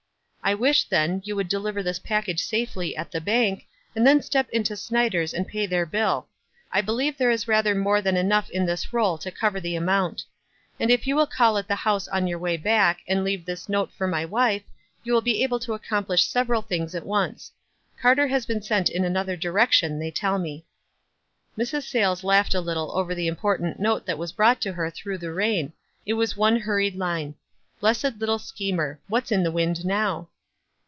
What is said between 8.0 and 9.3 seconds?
than enough in this roll